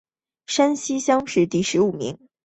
[0.47, 2.17] 山西乡试第十五名。